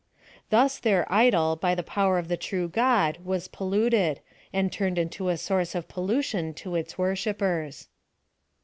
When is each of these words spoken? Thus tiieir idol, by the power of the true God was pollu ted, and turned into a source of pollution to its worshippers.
Thus 0.49 0.79
tiieir 0.81 1.05
idol, 1.11 1.55
by 1.57 1.75
the 1.75 1.83
power 1.83 2.17
of 2.17 2.27
the 2.27 2.35
true 2.35 2.67
God 2.67 3.19
was 3.23 3.47
pollu 3.47 3.91
ted, 3.91 4.19
and 4.51 4.71
turned 4.71 4.97
into 4.97 5.29
a 5.29 5.37
source 5.37 5.75
of 5.75 5.87
pollution 5.87 6.55
to 6.55 6.73
its 6.75 6.97
worshippers. 6.97 7.87